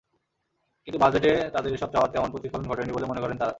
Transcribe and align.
কিন্তু 0.87 0.99
বাজেটে 0.99 1.31
তাঁদের 1.53 1.71
এসব 1.73 1.89
চাওয়ার 1.93 2.11
তেমন 2.11 2.29
প্রতিফলন 2.31 2.63
ঘটেনি 2.67 2.91
বলে 2.91 3.05
মনে 3.05 3.21
করেন 3.21 3.37
তাঁরা। 3.37 3.49